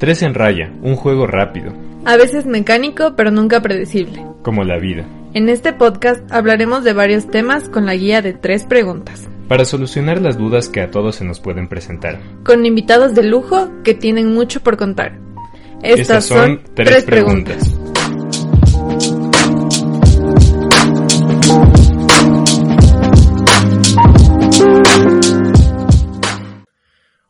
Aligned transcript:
Tres 0.00 0.22
en 0.22 0.32
raya, 0.32 0.72
un 0.80 0.96
juego 0.96 1.26
rápido, 1.26 1.74
A 2.06 2.16
veces 2.16 2.46
mecánico, 2.46 3.12
pero 3.16 3.30
nunca 3.30 3.60
predecible. 3.60 4.24
como 4.40 4.64
la 4.64 4.78
vida. 4.78 5.04
En 5.34 5.50
este 5.50 5.74
podcast 5.74 6.22
hablaremos 6.32 6.84
de 6.84 6.94
varios 6.94 7.26
temas 7.26 7.68
con 7.68 7.84
la 7.84 7.94
guía 7.94 8.22
de 8.22 8.32
tres 8.32 8.64
preguntas, 8.64 9.28
Para 9.46 9.66
solucionar 9.66 10.22
las 10.22 10.38
dudas 10.38 10.70
que 10.70 10.80
a 10.80 10.90
todos 10.90 11.16
se 11.16 11.26
nos 11.26 11.38
pueden 11.38 11.68
presentar. 11.68 12.18
con 12.44 12.64
invitados 12.64 13.14
de 13.14 13.24
lujo 13.24 13.70
que 13.84 13.92
tienen 13.92 14.32
mucho 14.32 14.62
por 14.62 14.78
contar. 14.78 15.18
Estas, 15.82 16.24
son, 16.24 16.62
tres 16.72 17.04
preguntas. 17.04 17.78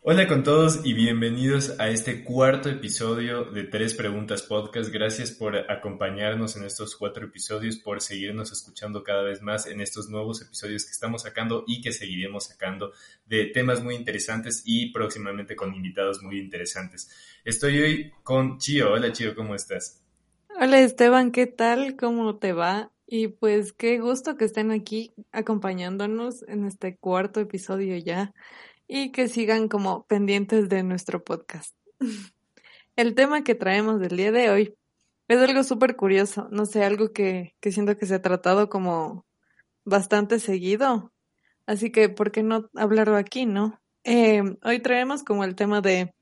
Hola 0.02 0.26
con 0.26 0.42
todos 0.42 0.80
y 0.82 0.94
bienvenidos 0.94 1.78
a 1.78 1.90
este 1.90 2.24
cuarto 2.24 2.70
episodio 2.70 3.44
de 3.44 3.64
Tres 3.64 3.92
Preguntas 3.92 4.40
Podcast. 4.40 4.90
Gracias 4.90 5.30
por 5.30 5.54
acompañarnos 5.70 6.56
en 6.56 6.64
estos 6.64 6.96
cuatro 6.96 7.26
episodios, 7.26 7.76
por 7.76 8.00
seguirnos 8.00 8.50
escuchando 8.50 9.04
cada 9.04 9.22
vez 9.22 9.42
más 9.42 9.66
en 9.66 9.82
estos 9.82 10.08
nuevos 10.08 10.40
episodios 10.40 10.86
que 10.86 10.92
estamos 10.92 11.24
sacando 11.24 11.64
y 11.66 11.82
que 11.82 11.92
seguiremos 11.92 12.46
sacando 12.46 12.92
de 13.26 13.44
temas 13.44 13.84
muy 13.84 13.94
interesantes 13.94 14.62
y 14.64 14.90
próximamente 14.90 15.54
con 15.54 15.74
invitados 15.74 16.22
muy 16.22 16.38
interesantes. 16.38 17.10
Estoy 17.44 17.78
hoy 17.80 18.12
con 18.22 18.56
Chio. 18.56 18.92
Hola 18.94 19.12
Chio, 19.12 19.34
¿cómo 19.34 19.54
estás? 19.54 20.02
Hola 20.58 20.80
Esteban, 20.80 21.30
¿qué 21.30 21.46
tal? 21.46 21.96
¿Cómo 21.96 22.38
te 22.38 22.54
va? 22.54 22.90
Y 23.06 23.28
pues 23.28 23.74
qué 23.74 23.98
gusto 23.98 24.36
que 24.38 24.46
estén 24.46 24.70
aquí 24.70 25.12
acompañándonos 25.30 26.42
en 26.48 26.64
este 26.64 26.96
cuarto 26.96 27.40
episodio 27.40 27.98
ya 27.98 28.32
y 28.92 29.12
que 29.12 29.28
sigan 29.28 29.68
como 29.68 30.04
pendientes 30.06 30.68
de 30.68 30.82
nuestro 30.82 31.22
podcast. 31.22 31.76
El 32.96 33.14
tema 33.14 33.44
que 33.44 33.54
traemos 33.54 34.00
del 34.00 34.16
día 34.16 34.32
de 34.32 34.50
hoy 34.50 34.74
es 35.28 35.38
algo 35.38 35.62
súper 35.62 35.94
curioso, 35.94 36.48
no 36.50 36.66
sé, 36.66 36.84
algo 36.84 37.12
que, 37.12 37.54
que 37.60 37.70
siento 37.70 37.96
que 37.96 38.06
se 38.06 38.16
ha 38.16 38.22
tratado 38.22 38.68
como 38.68 39.24
bastante 39.84 40.40
seguido, 40.40 41.12
así 41.66 41.92
que 41.92 42.08
¿por 42.08 42.32
qué 42.32 42.42
no 42.42 42.68
hablarlo 42.74 43.16
aquí, 43.16 43.46
no? 43.46 43.80
Eh, 44.02 44.42
hoy 44.64 44.80
traemos 44.80 45.22
como 45.22 45.44
el 45.44 45.54
tema 45.54 45.80
de 45.80 46.12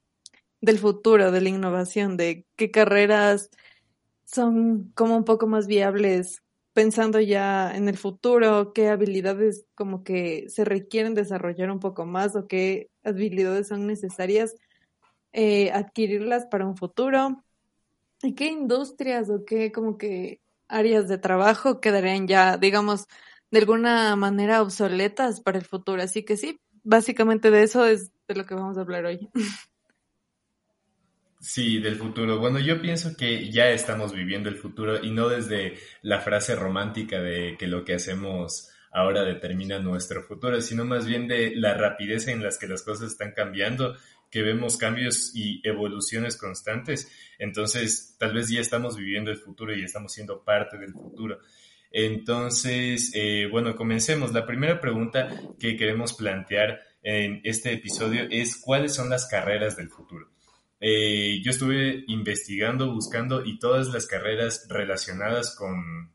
del 0.60 0.78
futuro, 0.78 1.30
de 1.30 1.40
la 1.40 1.48
innovación, 1.48 2.16
de 2.16 2.44
qué 2.56 2.70
carreras 2.70 3.50
son 4.24 4.92
como 4.94 5.16
un 5.16 5.24
poco 5.24 5.46
más 5.46 5.66
viables 5.66 6.42
pensando 6.78 7.18
ya 7.18 7.74
en 7.74 7.88
el 7.88 7.96
futuro, 7.96 8.72
qué 8.72 8.88
habilidades 8.88 9.66
como 9.74 10.04
que 10.04 10.48
se 10.48 10.64
requieren 10.64 11.12
desarrollar 11.12 11.72
un 11.72 11.80
poco 11.80 12.06
más 12.06 12.36
o 12.36 12.46
qué 12.46 12.88
habilidades 13.02 13.66
son 13.66 13.88
necesarias 13.88 14.54
eh, 15.32 15.72
adquirirlas 15.72 16.46
para 16.46 16.68
un 16.68 16.76
futuro 16.76 17.42
y 18.22 18.36
qué 18.36 18.46
industrias 18.46 19.28
o 19.28 19.44
qué 19.44 19.72
como 19.72 19.98
que 19.98 20.40
áreas 20.68 21.08
de 21.08 21.18
trabajo 21.18 21.80
quedarían 21.80 22.28
ya, 22.28 22.58
digamos, 22.58 23.08
de 23.50 23.58
alguna 23.58 24.14
manera 24.14 24.62
obsoletas 24.62 25.40
para 25.40 25.58
el 25.58 25.64
futuro. 25.64 26.00
Así 26.00 26.24
que 26.24 26.36
sí, 26.36 26.60
básicamente 26.84 27.50
de 27.50 27.64
eso 27.64 27.86
es 27.86 28.12
de 28.28 28.36
lo 28.36 28.46
que 28.46 28.54
vamos 28.54 28.78
a 28.78 28.82
hablar 28.82 29.04
hoy. 29.04 29.28
Sí, 31.40 31.78
del 31.78 31.94
futuro. 31.96 32.38
Bueno, 32.38 32.58
yo 32.58 32.82
pienso 32.82 33.16
que 33.16 33.50
ya 33.50 33.70
estamos 33.70 34.12
viviendo 34.12 34.48
el 34.48 34.56
futuro 34.56 35.02
y 35.02 35.10
no 35.12 35.28
desde 35.28 35.78
la 36.02 36.20
frase 36.20 36.56
romántica 36.56 37.20
de 37.20 37.56
que 37.56 37.68
lo 37.68 37.84
que 37.84 37.94
hacemos 37.94 38.70
ahora 38.90 39.22
determina 39.22 39.78
nuestro 39.78 40.22
futuro, 40.24 40.60
sino 40.60 40.84
más 40.84 41.06
bien 41.06 41.28
de 41.28 41.54
la 41.54 41.74
rapidez 41.74 42.26
en 42.26 42.42
las 42.42 42.58
que 42.58 42.66
las 42.66 42.82
cosas 42.82 43.12
están 43.12 43.32
cambiando, 43.32 43.96
que 44.30 44.42
vemos 44.42 44.76
cambios 44.76 45.30
y 45.32 45.60
evoluciones 45.62 46.36
constantes. 46.36 47.08
Entonces, 47.38 48.16
tal 48.18 48.34
vez 48.34 48.48
ya 48.48 48.60
estamos 48.60 48.96
viviendo 48.96 49.30
el 49.30 49.36
futuro 49.36 49.72
y 49.74 49.84
estamos 49.84 50.12
siendo 50.12 50.42
parte 50.42 50.76
del 50.76 50.92
futuro. 50.92 51.38
Entonces, 51.92 53.12
eh, 53.14 53.46
bueno, 53.50 53.76
comencemos. 53.76 54.32
La 54.32 54.44
primera 54.44 54.80
pregunta 54.80 55.30
que 55.58 55.76
queremos 55.76 56.14
plantear 56.14 56.80
en 57.02 57.40
este 57.44 57.72
episodio 57.72 58.26
es 58.28 58.56
¿cuáles 58.56 58.94
son 58.94 59.08
las 59.08 59.26
carreras 59.26 59.76
del 59.76 59.88
futuro? 59.88 60.30
Eh, 60.80 61.40
yo 61.42 61.50
estuve 61.50 62.04
investigando, 62.06 62.92
buscando 62.92 63.44
y 63.44 63.58
todas 63.58 63.88
las 63.88 64.06
carreras 64.06 64.66
relacionadas 64.68 65.54
con, 65.56 66.12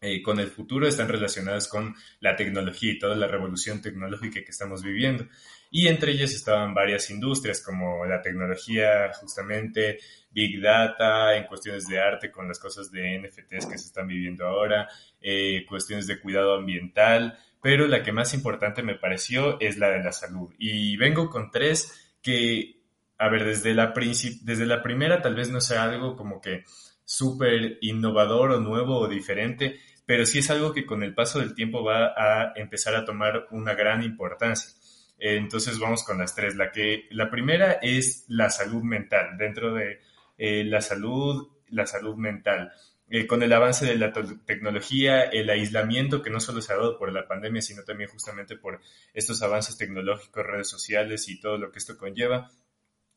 eh, 0.00 0.22
con 0.22 0.38
el 0.38 0.48
futuro 0.48 0.86
están 0.86 1.08
relacionadas 1.08 1.66
con 1.66 1.94
la 2.20 2.36
tecnología 2.36 2.92
y 2.92 2.98
toda 2.98 3.16
la 3.16 3.26
revolución 3.26 3.82
tecnológica 3.82 4.40
que 4.44 4.50
estamos 4.50 4.82
viviendo. 4.82 5.26
Y 5.70 5.88
entre 5.88 6.12
ellas 6.12 6.32
estaban 6.32 6.72
varias 6.72 7.10
industrias 7.10 7.62
como 7.62 8.06
la 8.06 8.22
tecnología, 8.22 9.10
justamente 9.20 9.98
Big 10.30 10.60
Data, 10.62 11.36
en 11.36 11.44
cuestiones 11.44 11.86
de 11.86 12.00
arte 12.00 12.30
con 12.30 12.48
las 12.48 12.58
cosas 12.58 12.90
de 12.90 13.18
NFTs 13.18 13.66
que 13.66 13.78
se 13.78 13.86
están 13.86 14.06
viviendo 14.06 14.46
ahora, 14.46 14.88
eh, 15.20 15.66
cuestiones 15.68 16.06
de 16.06 16.20
cuidado 16.20 16.54
ambiental, 16.54 17.38
pero 17.60 17.86
la 17.86 18.02
que 18.02 18.12
más 18.12 18.32
importante 18.34 18.82
me 18.82 18.94
pareció 18.94 19.60
es 19.60 19.76
la 19.78 19.90
de 19.90 20.02
la 20.02 20.12
salud. 20.12 20.54
Y 20.58 20.96
vengo 20.96 21.28
con 21.28 21.50
tres 21.50 22.14
que 22.22 22.77
a 23.18 23.28
ver, 23.28 23.44
desde 23.44 23.74
la, 23.74 23.92
desde 23.92 24.66
la 24.66 24.82
primera 24.82 25.20
tal 25.20 25.34
vez 25.34 25.50
no 25.50 25.60
sea 25.60 25.84
algo 25.84 26.16
como 26.16 26.40
que 26.40 26.64
súper 27.04 27.78
innovador 27.80 28.52
o 28.52 28.60
nuevo 28.60 28.98
o 28.98 29.08
diferente, 29.08 29.80
pero 30.06 30.24
sí 30.24 30.38
es 30.38 30.50
algo 30.50 30.72
que 30.72 30.86
con 30.86 31.02
el 31.02 31.14
paso 31.14 31.40
del 31.40 31.54
tiempo 31.54 31.82
va 31.82 32.14
a 32.16 32.52
empezar 32.54 32.94
a 32.94 33.04
tomar 33.04 33.48
una 33.50 33.74
gran 33.74 34.02
importancia. 34.02 34.70
Entonces 35.18 35.78
vamos 35.78 36.04
con 36.04 36.18
las 36.18 36.34
tres. 36.34 36.54
La, 36.54 36.70
que, 36.70 37.08
la 37.10 37.28
primera 37.30 37.72
es 37.82 38.24
la 38.28 38.50
salud 38.50 38.82
mental. 38.82 39.36
Dentro 39.36 39.74
de 39.74 40.00
eh, 40.38 40.64
la 40.64 40.80
salud, 40.80 41.48
la 41.70 41.86
salud 41.86 42.16
mental. 42.16 42.72
Eh, 43.10 43.26
con 43.26 43.42
el 43.42 43.52
avance 43.52 43.86
de 43.86 43.96
la 43.96 44.12
tecnología, 44.12 45.22
el 45.22 45.48
aislamiento 45.48 46.22
que 46.22 46.30
no 46.30 46.40
solo 46.40 46.60
se 46.60 46.72
ha 46.72 46.76
dado 46.76 46.98
por 46.98 47.12
la 47.12 47.26
pandemia, 47.26 47.62
sino 47.62 47.82
también 47.82 48.10
justamente 48.10 48.56
por 48.56 48.80
estos 49.14 49.42
avances 49.42 49.78
tecnológicos, 49.78 50.46
redes 50.46 50.68
sociales 50.68 51.28
y 51.28 51.40
todo 51.40 51.56
lo 51.56 51.72
que 51.72 51.78
esto 51.78 51.96
conlleva, 51.96 52.50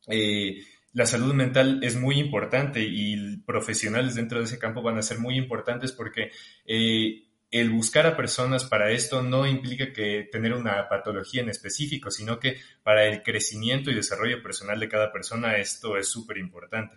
eh, 0.07 0.63
la 0.93 1.05
salud 1.05 1.33
mental 1.33 1.79
es 1.83 1.95
muy 1.95 2.19
importante 2.19 2.81
y 2.81 3.37
profesionales 3.37 4.15
dentro 4.15 4.39
de 4.39 4.45
ese 4.45 4.59
campo 4.59 4.81
van 4.81 4.97
a 4.97 5.01
ser 5.01 5.19
muy 5.19 5.37
importantes 5.37 5.91
porque 5.91 6.31
eh, 6.65 7.23
el 7.49 7.69
buscar 7.69 8.05
a 8.07 8.15
personas 8.15 8.65
para 8.65 8.91
esto 8.91 9.21
no 9.21 9.45
implica 9.45 9.91
que 9.93 10.27
tener 10.31 10.53
una 10.53 10.87
patología 10.87 11.41
en 11.41 11.49
específico, 11.49 12.09
sino 12.09 12.39
que 12.39 12.57
para 12.83 13.05
el 13.05 13.23
crecimiento 13.23 13.91
y 13.91 13.95
desarrollo 13.95 14.41
personal 14.41 14.79
de 14.79 14.89
cada 14.89 15.11
persona 15.11 15.57
esto 15.57 15.97
es 15.97 16.09
súper 16.09 16.37
importante. 16.37 16.95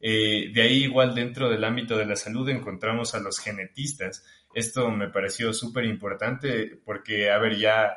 Eh, 0.00 0.50
de 0.52 0.62
ahí 0.62 0.84
igual 0.84 1.14
dentro 1.14 1.48
del 1.48 1.64
ámbito 1.64 1.96
de 1.96 2.04
la 2.04 2.16
salud 2.16 2.48
encontramos 2.48 3.14
a 3.14 3.20
los 3.20 3.38
genetistas. 3.38 4.24
Esto 4.54 4.90
me 4.90 5.08
pareció 5.08 5.52
súper 5.52 5.84
importante 5.84 6.78
porque, 6.84 7.30
a 7.30 7.38
ver, 7.38 7.56
ya 7.56 7.94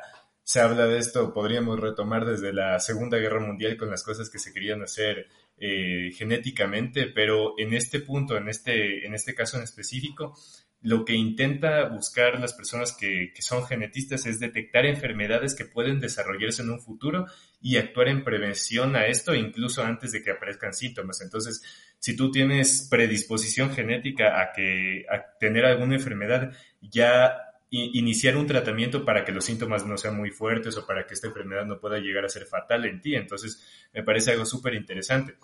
se 0.48 0.60
habla 0.60 0.86
de 0.86 0.96
esto, 0.96 1.34
podríamos 1.34 1.78
retomar 1.78 2.24
desde 2.24 2.54
la 2.54 2.80
Segunda 2.80 3.18
Guerra 3.18 3.38
Mundial 3.38 3.76
con 3.76 3.90
las 3.90 4.02
cosas 4.02 4.30
que 4.30 4.38
se 4.38 4.50
querían 4.50 4.80
hacer 4.82 5.28
eh, 5.58 6.10
genéticamente, 6.16 7.04
pero 7.04 7.52
en 7.58 7.74
este 7.74 8.00
punto, 8.00 8.34
en 8.34 8.48
este, 8.48 9.06
en 9.06 9.12
este 9.12 9.34
caso 9.34 9.58
en 9.58 9.64
específico, 9.64 10.34
lo 10.80 11.04
que 11.04 11.12
intenta 11.12 11.84
buscar 11.90 12.40
las 12.40 12.54
personas 12.54 12.96
que, 12.96 13.30
que, 13.34 13.42
son 13.42 13.66
genetistas 13.66 14.24
es 14.24 14.40
detectar 14.40 14.86
enfermedades 14.86 15.54
que 15.54 15.66
pueden 15.66 16.00
desarrollarse 16.00 16.62
en 16.62 16.70
un 16.70 16.80
futuro 16.80 17.26
y 17.60 17.76
actuar 17.76 18.08
en 18.08 18.24
prevención 18.24 18.96
a 18.96 19.06
esto 19.06 19.34
incluso 19.34 19.82
antes 19.82 20.12
de 20.12 20.22
que 20.22 20.30
aparezcan 20.30 20.72
síntomas. 20.72 21.20
Entonces, 21.20 21.62
si 21.98 22.16
tú 22.16 22.30
tienes 22.30 22.88
predisposición 22.90 23.70
genética 23.70 24.40
a 24.40 24.52
que 24.52 25.04
a 25.10 25.36
tener 25.38 25.66
alguna 25.66 25.96
enfermedad, 25.96 26.52
ya 26.80 27.47
iniciar 27.70 28.36
un 28.36 28.46
tratamiento 28.46 29.04
para 29.04 29.24
que 29.24 29.32
los 29.32 29.44
síntomas 29.44 29.86
no 29.86 29.96
sean 29.98 30.16
muy 30.16 30.30
fuertes 30.30 30.76
o 30.76 30.86
para 30.86 31.06
que 31.06 31.14
esta 31.14 31.26
enfermedad 31.26 31.66
no 31.66 31.78
pueda 31.78 31.98
llegar 31.98 32.24
a 32.24 32.28
ser 32.28 32.46
fatal 32.46 32.84
en 32.86 33.00
ti. 33.00 33.14
Entonces, 33.14 33.62
me 33.92 34.02
parece 34.02 34.32
algo 34.32 34.44
súper 34.44 34.74
interesante. 34.74 35.36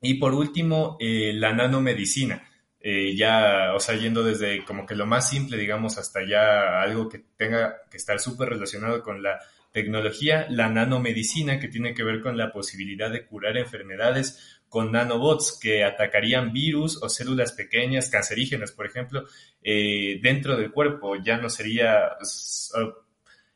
Y 0.00 0.14
por 0.14 0.34
último, 0.34 0.96
eh, 1.00 1.32
la 1.34 1.52
nanomedicina. 1.52 2.42
Eh, 2.80 3.16
ya, 3.16 3.72
o 3.74 3.80
sea, 3.80 3.96
yendo 3.96 4.22
desde 4.22 4.62
como 4.64 4.84
que 4.84 4.94
lo 4.94 5.06
más 5.06 5.30
simple, 5.30 5.56
digamos, 5.56 5.96
hasta 5.96 6.20
ya 6.28 6.82
algo 6.82 7.08
que 7.08 7.24
tenga 7.36 7.76
que 7.90 7.96
estar 7.96 8.20
súper 8.20 8.50
relacionado 8.50 9.02
con 9.02 9.22
la 9.22 9.40
tecnología, 9.72 10.46
la 10.50 10.68
nanomedicina, 10.68 11.58
que 11.58 11.68
tiene 11.68 11.94
que 11.94 12.04
ver 12.04 12.20
con 12.20 12.36
la 12.36 12.52
posibilidad 12.52 13.10
de 13.10 13.24
curar 13.24 13.56
enfermedades 13.56 14.53
con 14.74 14.90
nanobots 14.90 15.56
que 15.62 15.84
atacarían 15.84 16.52
virus 16.52 17.00
o 17.00 17.08
células 17.08 17.52
pequeñas, 17.52 18.10
cancerígenas, 18.10 18.72
por 18.72 18.86
ejemplo, 18.86 19.24
eh, 19.62 20.18
dentro 20.20 20.56
del 20.56 20.72
cuerpo. 20.72 21.14
Ya 21.14 21.36
no 21.36 21.48
sería, 21.48 22.16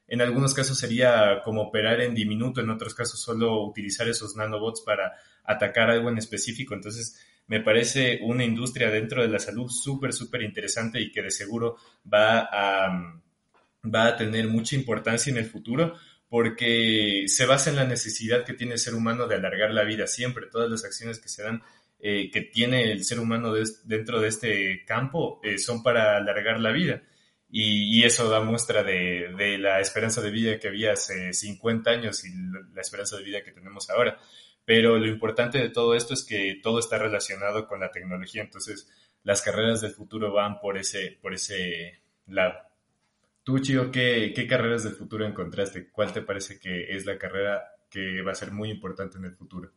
en 0.06 0.20
algunos 0.20 0.54
casos 0.54 0.78
sería 0.78 1.42
como 1.42 1.62
operar 1.62 2.00
en 2.02 2.14
diminuto, 2.14 2.60
en 2.60 2.70
otros 2.70 2.94
casos 2.94 3.18
solo 3.18 3.64
utilizar 3.64 4.06
esos 4.06 4.36
nanobots 4.36 4.82
para 4.82 5.14
atacar 5.42 5.90
algo 5.90 6.08
en 6.08 6.18
específico. 6.18 6.74
Entonces, 6.74 7.20
me 7.48 7.58
parece 7.62 8.20
una 8.22 8.44
industria 8.44 8.88
dentro 8.88 9.20
de 9.20 9.26
la 9.26 9.40
salud 9.40 9.68
súper, 9.68 10.12
súper 10.12 10.42
interesante 10.42 11.00
y 11.00 11.10
que 11.10 11.22
de 11.22 11.32
seguro 11.32 11.78
va 12.06 12.48
a, 12.48 13.20
va 13.92 14.06
a 14.06 14.16
tener 14.16 14.46
mucha 14.46 14.76
importancia 14.76 15.32
en 15.32 15.38
el 15.38 15.46
futuro 15.46 15.96
porque 16.28 17.24
se 17.26 17.46
basa 17.46 17.70
en 17.70 17.76
la 17.76 17.84
necesidad 17.84 18.44
que 18.44 18.54
tiene 18.54 18.74
el 18.74 18.78
ser 18.78 18.94
humano 18.94 19.26
de 19.26 19.36
alargar 19.36 19.70
la 19.72 19.84
vida 19.84 20.06
siempre. 20.06 20.46
Todas 20.50 20.70
las 20.70 20.84
acciones 20.84 21.20
que 21.20 21.28
se 21.28 21.42
dan, 21.42 21.62
eh, 22.00 22.30
que 22.30 22.42
tiene 22.42 22.92
el 22.92 23.04
ser 23.04 23.20
humano 23.20 23.52
dentro 23.84 24.20
de 24.20 24.28
este 24.28 24.84
campo, 24.84 25.40
eh, 25.42 25.58
son 25.58 25.82
para 25.82 26.16
alargar 26.16 26.60
la 26.60 26.72
vida. 26.72 27.02
Y, 27.50 28.04
eso 28.04 28.28
da 28.28 28.40
muestra 28.40 28.82
de, 28.82 29.32
de, 29.36 29.56
la 29.56 29.80
esperanza 29.80 30.20
de 30.20 30.30
vida 30.30 30.58
que 30.58 30.68
había 30.68 30.92
hace 30.92 31.32
50 31.32 31.90
años 31.90 32.22
y 32.24 32.28
la 32.74 32.82
esperanza 32.82 33.16
de 33.16 33.24
vida 33.24 33.42
que 33.42 33.52
tenemos 33.52 33.88
ahora. 33.88 34.18
Pero 34.66 34.98
lo 34.98 35.06
importante 35.06 35.56
de 35.56 35.70
todo 35.70 35.94
esto 35.94 36.12
es 36.12 36.24
que 36.24 36.60
todo 36.62 36.78
está 36.78 36.98
relacionado 36.98 37.66
con 37.66 37.80
la 37.80 37.90
tecnología, 37.90 38.42
entonces 38.42 38.86
las 39.22 39.40
carreras 39.40 39.80
del 39.80 39.92
futuro 39.92 40.30
van 40.32 40.60
por 40.60 40.76
ese, 40.76 41.18
por 41.22 41.32
ese 41.32 42.02
lado. 42.26 42.67
Tú, 43.48 43.58
Chio, 43.60 43.90
¿qué, 43.90 44.34
¿qué 44.36 44.46
carreras 44.46 44.84
del 44.84 44.92
futuro 44.92 45.24
encontraste? 45.24 45.88
¿Cuál 45.90 46.12
te 46.12 46.20
parece 46.20 46.60
que 46.60 46.94
es 46.94 47.06
la 47.06 47.16
carrera 47.16 47.62
que 47.88 48.20
va 48.20 48.32
a 48.32 48.34
ser 48.34 48.52
muy 48.52 48.70
importante 48.70 49.16
en 49.16 49.24
el 49.24 49.34
futuro? 49.34 49.70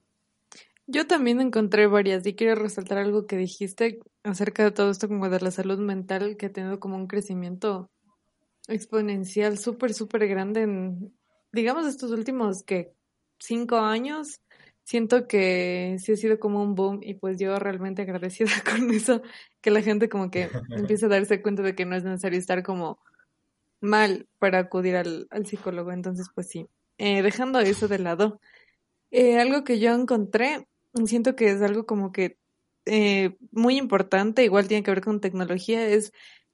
Yo 0.88 1.07
también 1.07 1.39
encontré 1.39 1.88
varias 1.88 2.27
y 2.27 2.35
quiero 2.35 2.56
resaltar 2.56 2.97
algo 2.97 3.27
que 3.27 3.38
dijiste 3.38 4.00
acerca 4.23 4.65
de 4.65 4.71
todo 4.71 4.91
esto 4.91 5.07
como 5.07 5.29
de 5.29 5.39
la 5.39 5.51
salud 5.51 5.79
mental 5.79 6.35
que 6.35 6.47
ha 6.47 6.51
tenido 6.51 6.81
como 6.81 6.97
un 6.97 7.07
crecimiento 7.07 7.89
exponencial 8.68 9.57
súper, 9.57 9.94
súper 9.94 10.27
grande 10.27 10.63
en, 10.63 11.13
digamos, 11.53 11.88
estos 11.88 12.12
últimos 12.12 12.63
que 12.63 12.91
cinco 13.39 13.77
años 13.77 14.41
siento 14.83 15.29
que 15.29 15.95
sí 15.97 16.12
ha 16.12 16.17
sido 16.17 16.41
como 16.41 16.62
un 16.62 16.75
boom 16.75 17.00
y 17.01 17.13
pues 17.13 17.39
yo 17.39 17.57
realmente 17.57 18.01
agradecida 18.01 18.51
con 18.69 18.91
eso, 18.91 19.21
que 19.62 19.71
la 19.71 19.81
gente 19.81 20.09
como 20.09 20.29
que 20.29 20.50
empiece 20.71 21.06
a 21.06 21.07
darse 21.07 21.41
cuenta 21.41 21.63
de 21.63 21.74
que 21.74 21.85
no 21.85 21.95
es 21.95 22.03
necesario 22.03 22.38
estar 22.38 22.63
como 22.63 23.00
mal 23.81 24.28
para 24.39 24.60
acudir 24.60 24.95
al, 24.95 25.28
psicólogo. 25.45 25.92
Entonces, 25.92 26.28
pues 26.33 26.48
sí, 26.48 26.68
eh, 26.98 27.22
dejando 27.22 27.60
eso 27.60 27.88
de 27.88 28.00
lado, 28.00 28.39
eh, 29.12 29.39
algo 29.39 29.63
que 29.63 29.80
yo 29.80 29.94
encontré, 29.94 30.68
siento 31.06 31.36
que 31.36 31.51
es 31.51 31.62
algo 31.62 31.86
como 31.86 32.12
que 32.12 32.38
eh, 32.86 33.38
muy 33.51 33.78
importante, 33.78 34.44
igual 34.44 34.68
tiene 34.68 34.83
que 34.83 34.92
ver 34.92 35.01
con 35.01 35.22
tecnología, 35.22 35.88
es 35.88 36.13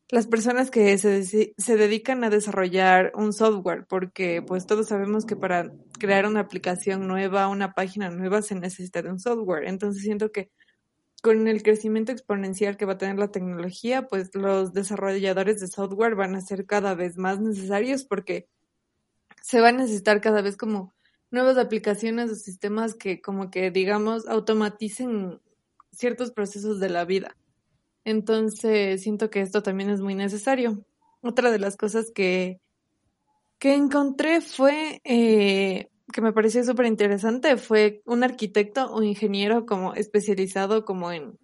las 0.09 0.27
personas 0.27 0.71
que 0.71 0.97
se, 0.97 1.23
se, 1.25 1.77
dedican 1.77 2.23
a 2.23 2.29
desarrollar 2.29 3.11
un 3.15 3.33
software, 3.33 3.85
porque 3.87 4.41
pues 4.41 4.65
todos 4.65 4.87
sabemos 4.87 5.25
que 5.25 5.35
para 5.35 5.71
crear 5.99 6.25
una 6.25 6.39
aplicación 6.41 7.07
nueva, 7.07 7.49
una 7.49 7.73
página 7.73 8.09
nueva, 8.09 8.41
se 8.41 8.55
necesita 8.55 9.01
de 9.01 9.09
un 9.11 9.19
software. 9.19 9.67
Entonces 9.67 10.03
siento 10.03 10.31
que 10.31 10.49
con 11.21 11.47
el 11.47 11.63
crecimiento 11.63 12.11
exponencial 12.11 12.77
que 12.77 12.85
va 12.85 12.93
a 12.93 12.97
tener 12.97 13.17
la 13.17 13.31
tecnología, 13.31 14.07
pues 14.07 14.33
los 14.35 14.73
desarrolladores 14.73 15.59
de 15.59 15.67
software 15.67 16.15
van 16.15 16.35
a 16.35 16.41
ser 16.41 16.65
cada 16.65 16.95
vez 16.95 17.17
más 17.17 17.39
necesarios 17.39 18.03
porque 18.03 18.47
se 19.41 19.61
va 19.61 19.69
a 19.69 19.73
necesitar 19.73 20.21
cada 20.21 20.41
vez 20.41 20.57
como 20.57 20.93
nuevas 21.31 21.57
aplicaciones 21.57 22.31
o 22.31 22.35
sistemas 22.35 22.95
que 22.95 23.21
como 23.21 23.49
que 23.49 23.71
digamos 23.71 24.27
automaticen 24.27 25.41
ciertos 25.91 26.31
procesos 26.31 26.79
de 26.79 26.89
la 26.89 27.05
vida. 27.05 27.35
Entonces, 28.03 29.01
siento 29.01 29.29
que 29.29 29.41
esto 29.41 29.63
también 29.63 29.89
es 29.89 29.99
muy 29.99 30.15
necesario. 30.15 30.85
Otra 31.21 31.51
de 31.51 31.59
las 31.59 31.75
cosas 31.75 32.11
que, 32.13 32.61
que 33.59 33.73
encontré 33.73 34.39
fue, 34.39 35.01
eh, 35.03 35.89
que 36.11 36.21
me 36.21 36.33
pareció 36.33 36.63
súper 36.63 36.85
interesante, 36.85 37.57
fue 37.57 38.01
un 38.05 38.23
arquitecto 38.23 38.91
o 38.93 39.03
ingeniero 39.03 39.65
como 39.65 39.93
especializado 39.93 40.85
como 40.85 41.11
en, 41.11 41.37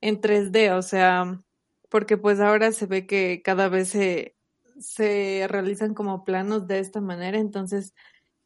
en 0.00 0.20
3D, 0.20 0.76
o 0.76 0.82
sea, 0.82 1.40
porque 1.88 2.16
pues 2.16 2.40
ahora 2.40 2.72
se 2.72 2.86
ve 2.86 3.06
que 3.06 3.40
cada 3.42 3.68
vez 3.68 3.88
se, 3.88 4.36
se 4.78 5.46
realizan 5.48 5.94
como 5.94 6.24
planos 6.24 6.66
de 6.66 6.80
esta 6.80 7.00
manera, 7.00 7.38
entonces, 7.38 7.94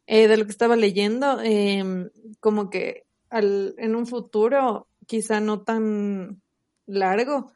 eh, 0.06 0.28
de 0.28 0.37
lo 0.37 0.44
que 0.44 0.52
estaba 0.52 0.76
leyendo, 0.76 1.40
em, 1.43 2.11
como 2.40 2.70
que 2.70 3.05
al, 3.31 3.75
en 3.78 3.96
un 3.96 4.06
futuro 4.06 4.88
quizá 5.06 5.40
no 5.40 5.62
tan 5.62 6.40
largo, 6.87 7.52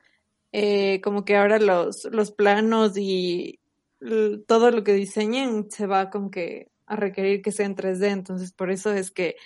eh, 0.52 1.00
como 1.02 1.24
que 1.24 1.36
ahora 1.36 1.60
los, 1.60 2.04
los 2.06 2.32
planos 2.32 2.96
y 2.96 3.60
todo 4.46 4.70
lo 4.70 4.82
que 4.82 4.94
diseñen 4.94 5.70
se 5.70 5.86
va 5.86 6.10
con 6.10 6.30
que 6.30 6.70
a 6.90 6.96
requerir 6.96 7.40
que 7.40 7.52
sea 7.52 7.66
en 7.66 7.76
3D, 7.76 8.08
entonces 8.08 8.52
por 8.52 8.70
eso 8.70 8.92
es 8.92 9.12
que 9.12 9.36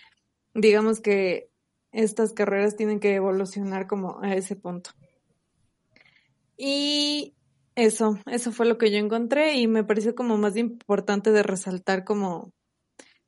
digamos 0.54 1.00
que 1.00 1.50
estas 1.92 2.32
carreras 2.32 2.74
tienen 2.74 3.00
que 3.00 3.14
evolucionar 3.14 3.86
como 3.86 4.20
a 4.22 4.34
ese 4.34 4.56
punto. 4.56 4.90
Y 6.56 7.34
eso, 7.74 8.18
eso 8.26 8.50
fue 8.50 8.66
lo 8.66 8.78
que 8.78 8.90
yo 8.90 8.98
encontré 8.98 9.58
y 9.58 9.66
me 9.66 9.84
pareció 9.84 10.14
como 10.14 10.38
más 10.38 10.56
importante 10.56 11.32
de 11.32 11.42
resaltar 11.42 12.04
como 12.04 12.50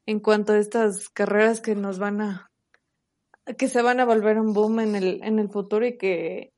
en 0.06 0.20
cuanto 0.20 0.54
a 0.54 0.58
estas 0.58 1.10
carreras 1.10 1.60
que 1.60 1.74
nos 1.74 1.98
van 1.98 2.20
a 2.22 2.50
que 3.58 3.68
se 3.68 3.82
van 3.82 4.00
a 4.00 4.04
volver 4.04 4.40
un 4.40 4.52
boom 4.54 4.80
en 4.80 4.96
el, 4.96 5.22
en 5.22 5.38
el 5.38 5.50
futuro 5.50 5.86
y 5.86 5.98
que 5.98 6.52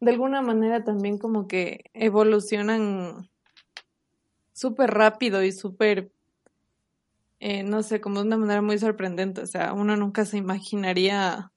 de 0.00 0.10
alguna 0.10 0.42
manera 0.42 0.82
también 0.84 1.18
como 1.18 1.46
que 1.46 1.84
evolucionan 1.92 3.28
súper 4.52 4.90
rápido 4.90 5.42
y 5.42 5.52
súper, 5.52 6.10
eh, 7.46 7.62
no 7.62 7.82
sé, 7.82 8.00
como 8.00 8.20
de 8.20 8.26
una 8.26 8.38
manera 8.38 8.62
muy 8.62 8.78
sorprendente. 8.78 9.42
O 9.42 9.46
sea, 9.46 9.74
uno 9.74 9.98
nunca 9.98 10.24
se 10.24 10.38
imaginaría 10.38 11.52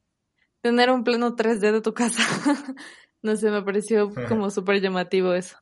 tener 0.61 0.89
un 0.91 1.05
plano 1.05 1.37
3D 1.37 1.71
de 1.71 1.79
tu 1.79 1.93
casa. 1.93 2.21
no 3.21 3.37
sé, 3.37 3.49
me 3.49 3.61
pareció 3.61 4.11
como 4.27 4.51
súper 4.51 4.81
llamativo 4.81 5.33
eso. 5.33 5.57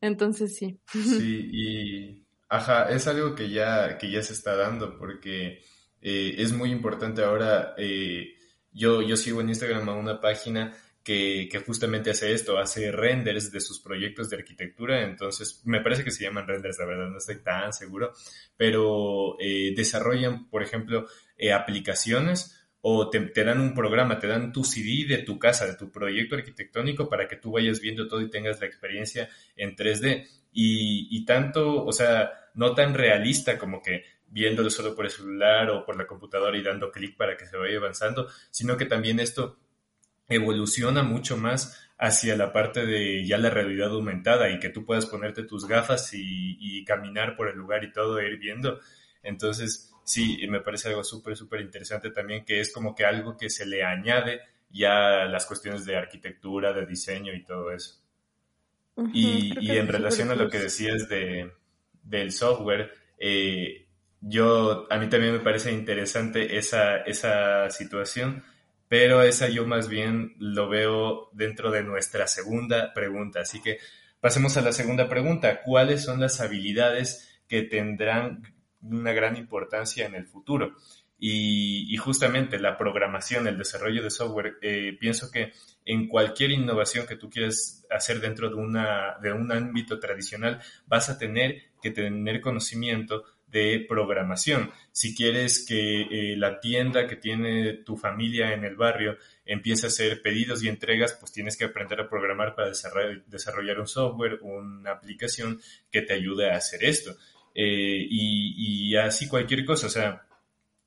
Entonces 0.00 0.56
sí. 0.56 0.78
Sí, 0.92 1.48
y 1.52 2.24
ajá, 2.48 2.90
es 2.90 3.08
algo 3.08 3.34
que 3.34 3.50
ya, 3.50 3.98
que 3.98 4.08
ya 4.08 4.22
se 4.22 4.34
está 4.34 4.54
dando 4.54 4.96
porque 4.96 5.64
eh, 6.00 6.36
es 6.38 6.52
muy 6.52 6.70
importante 6.70 7.24
ahora. 7.24 7.74
Eh, 7.76 8.36
yo, 8.70 9.02
yo 9.02 9.16
sigo 9.16 9.40
en 9.40 9.48
Instagram 9.48 9.88
a 9.88 9.94
una 9.94 10.20
página 10.20 10.76
que, 11.10 11.62
justamente 11.66 12.10
hace 12.10 12.32
esto, 12.32 12.58
hace 12.58 12.92
renders 12.92 13.50
de 13.50 13.60
sus 13.60 13.80
proyectos 13.80 14.30
de 14.30 14.36
arquitectura, 14.36 15.02
entonces 15.02 15.62
me 15.64 15.80
parece 15.80 16.04
que 16.04 16.10
se 16.10 16.24
llaman 16.24 16.46
renders, 16.46 16.78
la 16.78 16.86
verdad 16.86 17.08
no 17.08 17.18
estoy 17.18 17.42
tan 17.42 17.72
seguro, 17.72 18.12
pero 18.56 19.36
eh, 19.40 19.72
desarrollan, 19.76 20.48
por 20.48 20.62
ejemplo, 20.62 21.06
aplicaciones 21.52 22.56
o 22.82 23.10
te, 23.10 23.20
te, 23.20 23.44
dan 23.44 23.60
un 23.60 23.74
programa, 23.74 24.18
te 24.18 24.26
dan 24.26 24.52
tu 24.52 24.62
CD 24.64 25.04
de 25.06 25.22
tu 25.22 25.38
casa, 25.38 25.66
de 25.66 25.74
tu 25.74 25.90
proyecto 25.90 26.36
arquitectónico 26.36 27.08
para 27.08 27.26
que 27.28 27.36
tú 27.36 27.52
vayas 27.52 27.80
viendo 27.80 28.06
todo 28.06 28.20
y 28.20 28.30
tengas 28.30 28.60
la 28.60 28.66
experiencia 28.66 29.28
en 29.56 29.76
3D. 29.76 30.26
Y, 30.52 31.08
y 31.10 31.24
tanto, 31.24 31.84
o 31.84 31.92
sea, 31.92 32.32
no 32.54 32.74
tan 32.74 32.94
realista 32.94 33.58
como 33.58 33.82
que 33.82 34.04
viéndolo 34.26 34.70
solo 34.70 34.94
por 34.94 35.04
el 35.04 35.10
celular 35.10 35.70
o 35.70 35.84
por 35.84 35.96
la 35.96 36.06
computadora 36.06 36.56
y 36.56 36.62
dando 36.62 36.90
clic 36.90 37.16
para 37.16 37.36
que 37.36 37.46
se 37.46 37.56
vaya 37.56 37.78
avanzando, 37.78 38.28
sino 38.50 38.76
que 38.76 38.86
también 38.86 39.20
esto 39.20 39.58
evoluciona 40.30 41.02
mucho 41.02 41.36
más 41.36 41.86
hacia 41.98 42.34
la 42.34 42.52
parte 42.52 42.86
de 42.86 43.26
ya 43.26 43.36
la 43.36 43.50
realidad 43.50 43.90
aumentada 43.90 44.50
y 44.50 44.58
que 44.58 44.70
tú 44.70 44.86
puedas 44.86 45.04
ponerte 45.04 45.42
tus 45.42 45.68
gafas 45.68 46.10
y, 46.14 46.82
caminar 46.86 47.36
por 47.36 47.48
el 47.48 47.56
lugar 47.56 47.84
y 47.84 47.92
todo, 47.92 48.20
ir 48.22 48.38
viendo. 48.38 48.80
Entonces, 49.22 49.92
sí, 50.02 50.38
me 50.48 50.60
parece 50.60 50.88
algo 50.88 51.04
súper, 51.04 51.36
súper 51.36 51.60
interesante 51.60 52.10
también, 52.10 52.44
que 52.44 52.60
es 52.60 52.72
como 52.72 52.94
que 52.94 53.04
algo 53.04 53.36
que 53.36 53.50
se 53.50 53.66
le 53.66 53.84
añade 53.84 54.40
ya 54.70 55.26
las 55.26 55.46
cuestiones 55.46 55.84
de 55.84 55.96
arquitectura, 55.96 56.72
de 56.72 56.86
diseño 56.86 57.34
y 57.34 57.44
todo 57.44 57.70
eso. 57.70 58.00
y, 59.12 59.52
y 59.60 59.76
en 59.76 59.86
relación 59.86 60.30
a 60.30 60.34
lo 60.34 60.48
que 60.48 60.58
decías 60.58 61.08
de, 61.08 61.52
del 62.02 62.32
software, 62.32 62.92
eh, 63.18 63.86
yo, 64.20 64.86
a 64.90 64.98
mí 64.98 65.08
también 65.08 65.34
me 65.34 65.40
parece 65.40 65.72
interesante 65.72 66.56
esa, 66.56 66.98
esa 66.98 67.70
situación, 67.70 68.44
pero 68.90 69.22
esa 69.22 69.48
yo 69.48 69.68
más 69.68 69.88
bien 69.88 70.34
lo 70.40 70.68
veo 70.68 71.30
dentro 71.32 71.70
de 71.70 71.84
nuestra 71.84 72.26
segunda 72.26 72.92
pregunta. 72.92 73.42
Así 73.42 73.62
que 73.62 73.78
pasemos 74.18 74.56
a 74.56 74.62
la 74.62 74.72
segunda 74.72 75.08
pregunta. 75.08 75.62
¿Cuáles 75.62 76.02
son 76.02 76.18
las 76.18 76.40
habilidades 76.40 77.40
que 77.46 77.62
tendrán 77.62 78.42
una 78.82 79.12
gran 79.12 79.36
importancia 79.36 80.06
en 80.06 80.16
el 80.16 80.26
futuro? 80.26 80.74
Y, 81.20 81.96
justamente 81.98 82.58
la 82.58 82.76
programación, 82.76 83.46
el 83.46 83.58
desarrollo 83.58 84.02
de 84.02 84.10
software, 84.10 84.58
eh, 84.60 84.96
pienso 84.98 85.30
que 85.30 85.52
en 85.84 86.08
cualquier 86.08 86.50
innovación 86.50 87.06
que 87.06 87.14
tú 87.14 87.30
quieras 87.30 87.86
hacer 87.90 88.20
dentro 88.20 88.48
de, 88.48 88.56
una, 88.56 89.18
de 89.22 89.32
un 89.32 89.52
ámbito 89.52 90.00
tradicional, 90.00 90.60
vas 90.86 91.10
a 91.10 91.16
tener 91.16 91.70
que 91.80 91.92
tener 91.92 92.40
conocimiento 92.40 93.22
de 93.50 93.84
programación. 93.88 94.70
Si 94.92 95.14
quieres 95.14 95.64
que 95.66 96.02
eh, 96.02 96.36
la 96.36 96.60
tienda 96.60 97.06
que 97.06 97.16
tiene 97.16 97.74
tu 97.84 97.96
familia 97.96 98.52
en 98.54 98.64
el 98.64 98.76
barrio 98.76 99.16
empiece 99.44 99.86
a 99.86 99.88
hacer 99.88 100.22
pedidos 100.22 100.62
y 100.62 100.68
entregas, 100.68 101.16
pues 101.18 101.32
tienes 101.32 101.56
que 101.56 101.64
aprender 101.64 102.00
a 102.00 102.08
programar 102.08 102.54
para 102.54 102.70
desarrollar 103.26 103.80
un 103.80 103.88
software, 103.88 104.38
una 104.42 104.92
aplicación 104.92 105.60
que 105.90 106.02
te 106.02 106.14
ayude 106.14 106.50
a 106.50 106.56
hacer 106.56 106.84
esto. 106.84 107.16
Eh, 107.54 108.06
y, 108.08 108.96
así 108.96 109.28
cualquier 109.28 109.64
cosa, 109.64 109.86
o 109.86 109.90
sea, 109.90 110.26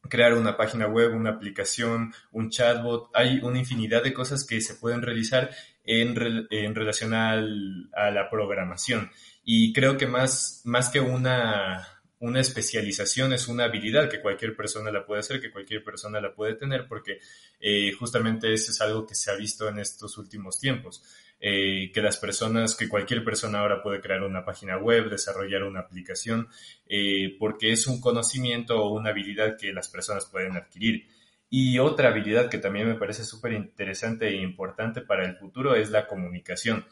crear 0.09 0.33
una 0.33 0.55
página 0.55 0.87
web, 0.87 1.13
una 1.13 1.31
aplicación, 1.31 2.13
un 2.31 2.49
chatbot. 2.49 3.09
Hay 3.13 3.39
una 3.41 3.59
infinidad 3.59 4.03
de 4.03 4.13
cosas 4.13 4.45
que 4.45 4.61
se 4.61 4.75
pueden 4.75 5.01
realizar 5.01 5.49
en, 5.83 6.47
en 6.49 6.75
relación 6.75 7.13
a 7.13 7.35
la 7.35 8.29
programación. 8.29 9.11
Y 9.43 9.73
creo 9.73 9.97
que 9.97 10.07
más, 10.07 10.61
más 10.63 10.89
que 10.89 11.01
una, 11.01 11.85
una 12.23 12.39
especialización 12.39 13.33
es 13.33 13.49
una 13.49 13.65
habilidad 13.65 14.09
que 14.09 14.21
cualquier 14.21 14.55
persona 14.55 14.89
la 14.91 15.05
puede 15.05 15.19
hacer, 15.19 15.41
que 15.41 15.51
cualquier 15.51 15.83
persona 15.83 16.21
la 16.21 16.33
puede 16.33 16.55
tener, 16.55 16.87
porque 16.87 17.19
eh, 17.59 17.91
justamente 17.91 18.53
eso 18.53 18.71
es 18.71 18.79
algo 18.79 19.05
que 19.05 19.13
se 19.13 19.29
ha 19.29 19.35
visto 19.35 19.67
en 19.67 19.79
estos 19.79 20.17
últimos 20.17 20.57
tiempos. 20.57 21.03
Eh, 21.41 21.91
que 21.93 22.01
las 22.01 22.15
personas, 22.15 22.75
que 22.75 22.87
cualquier 22.87 23.25
persona 23.25 23.59
ahora 23.59 23.83
puede 23.83 23.99
crear 23.99 24.23
una 24.23 24.45
página 24.45 24.77
web, 24.77 25.09
desarrollar 25.09 25.63
una 25.63 25.81
aplicación, 25.81 26.47
eh, 26.87 27.35
porque 27.37 27.73
es 27.73 27.87
un 27.87 27.99
conocimiento 27.99 28.81
o 28.81 28.97
una 28.97 29.09
habilidad 29.09 29.57
que 29.57 29.73
las 29.73 29.89
personas 29.89 30.25
pueden 30.25 30.55
adquirir. 30.55 31.05
Y 31.49 31.77
otra 31.79 32.07
habilidad 32.07 32.49
que 32.49 32.57
también 32.57 32.87
me 32.87 32.95
parece 32.95 33.25
súper 33.25 33.51
interesante 33.51 34.29
e 34.29 34.41
importante 34.41 35.01
para 35.01 35.25
el 35.25 35.35
futuro 35.35 35.75
es 35.75 35.89
la 35.89 36.07
comunicación, 36.07 36.85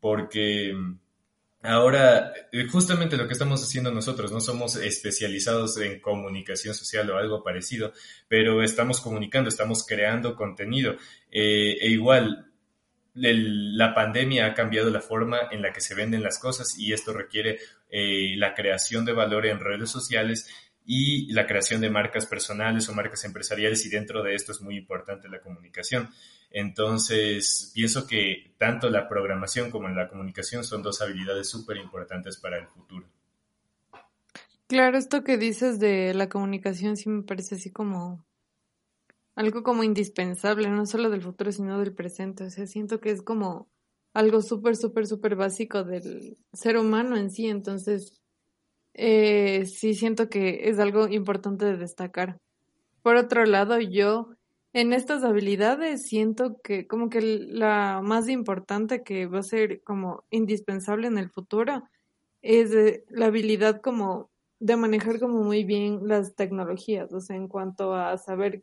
porque 0.00 0.74
Ahora, 1.64 2.32
eh, 2.50 2.66
justamente 2.66 3.16
lo 3.16 3.28
que 3.28 3.34
estamos 3.34 3.62
haciendo 3.62 3.92
nosotros, 3.92 4.32
no 4.32 4.40
somos 4.40 4.74
especializados 4.76 5.78
en 5.78 6.00
comunicación 6.00 6.74
social 6.74 7.08
o 7.10 7.18
algo 7.18 7.44
parecido, 7.44 7.92
pero 8.26 8.64
estamos 8.64 9.00
comunicando, 9.00 9.48
estamos 9.48 9.86
creando 9.86 10.34
contenido. 10.34 10.96
Eh, 11.30 11.78
e 11.80 11.88
igual, 11.88 12.52
la 13.14 13.94
pandemia 13.94 14.46
ha 14.46 14.54
cambiado 14.54 14.90
la 14.90 15.00
forma 15.00 15.38
en 15.50 15.62
la 15.62 15.72
que 15.72 15.80
se 15.80 15.94
venden 15.94 16.22
las 16.22 16.38
cosas 16.38 16.76
y 16.78 16.92
esto 16.92 17.12
requiere 17.12 17.58
eh, 17.90 18.34
la 18.36 18.54
creación 18.54 19.04
de 19.04 19.12
valor 19.12 19.46
en 19.46 19.60
redes 19.60 19.90
sociales 19.90 20.48
y 20.84 21.32
la 21.32 21.46
creación 21.46 21.80
de 21.80 21.90
marcas 21.90 22.26
personales 22.26 22.88
o 22.88 22.94
marcas 22.94 23.24
empresariales 23.24 23.84
y 23.86 23.88
dentro 23.88 24.22
de 24.22 24.34
esto 24.34 24.52
es 24.52 24.60
muy 24.60 24.76
importante 24.76 25.28
la 25.28 25.40
comunicación. 25.40 26.08
Entonces, 26.50 27.70
pienso 27.74 28.06
que 28.06 28.54
tanto 28.58 28.90
la 28.90 29.08
programación 29.08 29.70
como 29.70 29.88
la 29.88 30.08
comunicación 30.08 30.64
son 30.64 30.82
dos 30.82 31.00
habilidades 31.00 31.48
súper 31.48 31.78
importantes 31.78 32.36
para 32.36 32.58
el 32.58 32.66
futuro. 32.66 33.06
Claro, 34.66 34.98
esto 34.98 35.22
que 35.22 35.38
dices 35.38 35.78
de 35.78 36.14
la 36.14 36.28
comunicación 36.28 36.96
sí 36.96 37.08
me 37.08 37.22
parece 37.22 37.56
así 37.56 37.70
como 37.70 38.24
algo 39.34 39.62
como 39.62 39.84
indispensable, 39.84 40.68
no 40.68 40.86
solo 40.86 41.10
del 41.10 41.22
futuro, 41.22 41.52
sino 41.52 41.78
del 41.78 41.94
presente. 41.94 42.44
O 42.44 42.50
sea, 42.50 42.66
siento 42.66 43.00
que 43.00 43.10
es 43.10 43.22
como 43.22 43.70
algo 44.14 44.42
súper, 44.42 44.76
súper, 44.76 45.06
súper 45.06 45.36
básico 45.36 45.84
del 45.84 46.38
ser 46.52 46.76
humano 46.76 47.16
en 47.16 47.30
sí. 47.30 47.48
Entonces, 47.48 48.21
eh, 48.94 49.66
sí 49.66 49.94
siento 49.94 50.28
que 50.28 50.68
es 50.68 50.78
algo 50.78 51.08
importante 51.08 51.64
de 51.64 51.76
destacar. 51.76 52.38
Por 53.02 53.16
otro 53.16 53.44
lado, 53.44 53.80
yo 53.80 54.28
en 54.72 54.92
estas 54.92 55.24
habilidades 55.24 56.02
siento 56.08 56.60
que 56.62 56.86
como 56.86 57.10
que 57.10 57.20
la 57.20 58.00
más 58.02 58.28
importante 58.28 59.02
que 59.02 59.26
va 59.26 59.40
a 59.40 59.42
ser 59.42 59.82
como 59.82 60.24
indispensable 60.30 61.08
en 61.08 61.18
el 61.18 61.30
futuro 61.30 61.82
es 62.40 62.70
la 63.10 63.26
habilidad 63.26 63.80
como 63.80 64.30
de 64.60 64.76
manejar 64.76 65.18
como 65.18 65.42
muy 65.42 65.64
bien 65.64 66.00
las 66.06 66.34
tecnologías, 66.34 67.12
o 67.12 67.20
sea, 67.20 67.36
en 67.36 67.48
cuanto 67.48 67.94
a 67.94 68.16
saber 68.16 68.62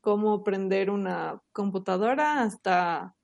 cómo 0.00 0.42
prender 0.42 0.88
una 0.90 1.42
computadora 1.52 2.42
hasta 2.42 3.14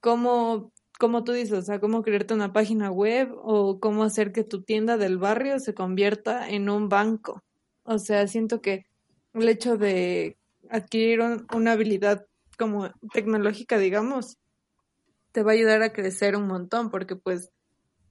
cómo, 0.00 0.72
como 0.98 1.22
tú 1.22 1.32
dices, 1.32 1.58
o 1.58 1.62
sea, 1.62 1.80
cómo 1.80 2.02
crearte 2.02 2.34
una 2.34 2.52
página 2.52 2.90
web 2.90 3.30
o 3.42 3.78
cómo 3.80 4.02
hacer 4.02 4.32
que 4.32 4.44
tu 4.44 4.62
tienda 4.62 4.96
del 4.96 5.16
barrio 5.16 5.60
se 5.60 5.72
convierta 5.72 6.48
en 6.50 6.68
un 6.68 6.88
banco. 6.88 7.44
O 7.84 7.98
sea, 7.98 8.26
siento 8.26 8.60
que 8.60 8.86
el 9.32 9.48
hecho 9.48 9.76
de 9.76 10.36
adquirir 10.68 11.20
una 11.54 11.72
habilidad 11.72 12.26
como 12.58 12.90
tecnológica, 13.12 13.78
digamos, 13.78 14.38
te 15.30 15.44
va 15.44 15.52
a 15.52 15.54
ayudar 15.54 15.82
a 15.82 15.92
crecer 15.92 16.34
un 16.34 16.48
montón 16.48 16.90
porque 16.90 17.14
pues 17.14 17.50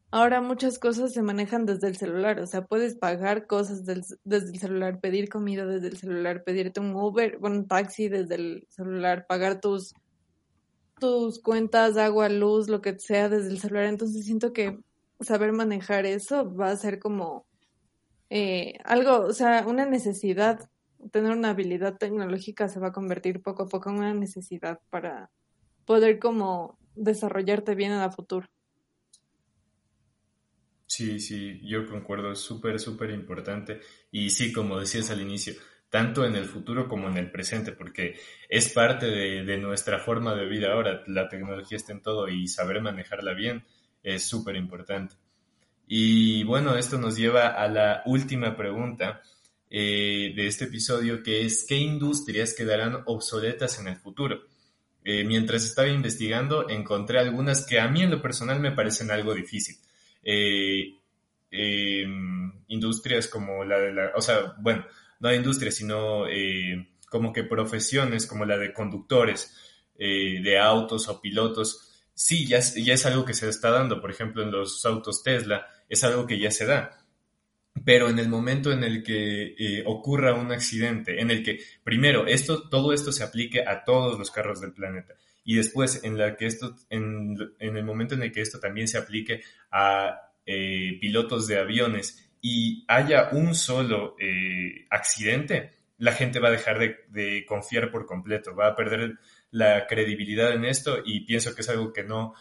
ahora 0.10 0.40
muchas 0.42 0.80
cosas 0.80 1.14
se 1.14 1.22
manejan 1.22 1.66
desde 1.66 1.90
el 1.90 1.98
celular, 1.98 2.40
o 2.40 2.48
sea, 2.48 2.66
puedes 2.66 2.96
pagar 2.96 3.48
cosas 3.48 3.86
desde 3.86 4.52
el 4.52 4.60
celular, 4.60 5.02
pedir 5.02 5.28
comida 5.28 5.66
desde 5.66 5.90
el 5.90 5.98
celular, 5.98 6.46
pedirte 6.46 6.80
un 6.80 6.96
Uber, 6.96 7.38
un 7.42 7.68
taxi 7.68 8.08
desde 8.08 8.36
el 8.36 8.68
celular, 8.70 9.26
pagar 9.28 9.60
tus 9.60 9.94
tus 11.00 11.40
cuentas, 11.40 11.98
agua, 11.98 12.30
luz, 12.30 12.70
lo 12.70 12.82
que 12.82 12.98
sea 13.00 13.30
desde 13.30 13.50
el 13.50 13.60
celular. 13.60 13.86
Entonces 13.86 14.26
siento 14.26 14.54
que 14.54 14.80
saber 15.20 15.52
manejar 15.52 16.06
eso 16.06 16.54
va 16.54 16.70
a 16.70 16.78
ser 16.78 17.00
como 17.00 17.46
eh, 18.30 18.78
algo, 18.84 19.22
o 19.22 19.34
sea, 19.34 19.66
una 19.68 19.86
necesidad 19.86 20.70
tener 21.12 21.32
una 21.32 21.52
habilidad 21.52 21.98
tecnológica 21.98 22.68
se 22.68 22.80
va 22.80 22.88
a 22.88 22.92
convertir 22.92 23.42
poco 23.42 23.64
a 23.64 23.68
poco 23.68 23.90
en 23.90 23.98
una 23.98 24.14
necesidad 24.14 24.80
para 24.90 25.30
poder 25.86 26.20
como 26.20 26.78
desarrollarte 26.96 27.76
bien 27.76 27.92
en 27.92 28.02
el 28.02 28.12
futuro. 28.12 28.48
Sí, 30.88 31.20
sí, 31.20 31.60
yo 31.68 31.86
concuerdo, 31.86 32.32
es 32.32 32.40
súper, 32.40 32.80
súper 32.80 33.12
importante. 33.12 33.82
Y 34.10 34.30
sí, 34.30 34.54
como 34.54 34.80
decías 34.80 35.12
al 35.12 35.22
inicio, 35.22 35.54
tanto 35.90 36.26
en 36.26 36.36
el 36.36 36.46
futuro 36.46 36.88
como 36.88 37.08
en 37.08 37.18
el 37.18 37.32
presente, 37.32 37.72
porque 37.72 38.20
es 38.50 38.70
parte 38.74 39.06
de, 39.08 39.58
nuestra 39.58 40.00
forma 40.00 40.36
de 40.36 40.46
vida 40.46 40.74
ahora. 40.74 41.04
La 41.08 41.30
tecnología 41.30 41.78
está 41.78 41.94
en 41.94 42.02
todo 42.02 42.28
y 42.28 42.48
saber 42.48 42.82
manejarla 42.82 43.34
bien 43.34 43.64
es 44.04 44.24
súper 44.24 44.56
importante. 44.56 45.16
Y 45.88 46.44
bueno, 46.44 46.76
esto 46.76 46.98
nos 46.98 47.18
lleva 47.18 47.48
a 47.48 47.68
la 47.68 48.04
última 48.06 48.56
pregunta, 48.56 49.22
eh, 49.70 50.32
de 50.34 50.48
este 50.48 50.66
episodio, 50.66 51.22
que 51.22 51.46
es 51.46 51.66
qué 51.68 51.76
industrias 51.76 52.54
quedarán 52.54 53.04
obsoletas 53.06 53.80
en 53.80 53.88
el 53.90 53.98
futuro. 53.98 54.44
Eh, 55.04 55.26
mientras 55.26 55.64
estaba 55.66 55.90
investigando, 55.90 56.70
encontré 56.70 57.20
algunas 57.20 57.66
que 57.66 57.80
a 57.80 57.88
mí 57.90 58.02
en 58.02 58.12
lo 58.12 58.22
personal 58.22 58.60
me 58.60 58.72
parecen 58.72 59.12
algo 59.12 59.34
difícil. 59.34 59.76
Eh, 60.24 60.94
em, 61.52 62.52
industrias 62.68 63.28
como 63.28 63.64
la 63.66 63.80
de 63.80 63.94
la, 63.94 64.12
o 64.16 64.22
sea, 64.22 64.56
bueno, 64.60 64.86
no 65.20 65.34
industrias, 65.34 65.76
sino 65.76 66.26
como 67.10 67.34
que 67.34 67.44
profesiones 67.44 68.26
como 68.28 68.46
la 68.46 68.58
de 68.58 68.74
conductores 68.74 69.56
de 69.98 70.60
autos 70.60 71.08
o 71.08 71.22
pilotos, 71.22 72.06
sí, 72.14 72.48
ya, 72.48 72.60
ya 72.60 72.94
es 72.94 73.06
algo 73.06 73.26
que 73.26 73.34
se 73.34 73.50
está 73.50 73.72
dando. 73.72 74.02
Por 74.02 74.12
ejemplo, 74.12 74.44
en 74.44 74.52
los 74.52 74.86
autos 74.86 75.24
Tesla 75.24 75.68
es 75.90 76.04
algo 76.04 76.28
que 76.28 76.40
ya 76.40 76.52
se 76.52 76.66
da 76.66 77.08
pero 77.86 78.10
en 78.10 78.20
el 78.20 78.30
momento 78.30 78.72
en 78.72 78.84
el 78.84 79.04
que 79.04 79.56
eh, 79.58 79.84
ocurra 79.86 80.34
un 80.34 80.52
accidente, 80.52 81.22
en 81.22 81.32
el 81.32 81.44
que 81.44 81.60
primero 81.84 82.28
esto, 82.28 82.68
todo 82.70 82.94
esto 82.94 83.12
se 83.12 83.24
aplique 83.24 83.62
a 83.66 83.84
todos 83.84 84.18
los 84.18 84.32
carros 84.32 84.62
del 84.62 84.74
planeta 84.74 85.16
y 85.44 85.56
después 85.56 86.04
en 86.04 86.18
la 86.18 86.36
que 86.36 86.46
esto, 86.46 86.76
en, 86.90 87.38
el 87.60 87.86
momento 87.86 88.16
en 88.16 88.24
el 88.24 88.32
que 88.32 88.42
esto 88.42 88.60
también 88.60 88.88
se 88.88 88.98
aplique 88.98 89.42
a 89.72 90.34
eh, 90.46 90.98
pilotos 91.00 91.48
de 91.48 91.60
aviones 91.60 92.27
y 92.42 92.86
haya 92.88 93.30
un 93.32 93.56
solo 93.56 94.16
eh, 94.20 94.86
accidente, 94.90 95.72
la 95.98 96.12
gente 96.12 96.40
va 96.40 96.50
a 96.50 96.52
dejar 96.52 96.80
de, 97.10 97.46
confiar 97.46 97.92
por 97.92 98.06
completo, 98.06 98.56
va 98.56 98.68
a 98.68 98.76
perder 98.76 99.18
la 99.52 99.88
credibilidad 99.88 100.54
en 100.54 100.66
esto 100.66 101.00
y 101.04 101.26
pienso 101.26 101.56
que 101.56 101.62
es 101.62 101.70
algo 101.70 101.92
que 101.92 102.04
no, 102.04 102.34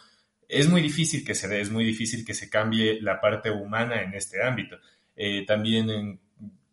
es 0.48 0.68
muy 0.68 0.82
difícil 0.82 1.24
que 1.24 1.34
se 1.34 1.48
dé, 1.48 1.60
es 1.60 1.70
muy 1.70 1.84
difícil 1.84 2.24
que 2.24 2.34
se 2.34 2.50
cambie 2.50 3.00
la 3.00 3.20
parte 3.20 3.50
humana 3.50 4.02
en 4.02 4.14
este 4.14 4.42
ámbito. 4.42 4.78
Eh, 5.16 5.44
también 5.46 5.90
en 5.90 6.20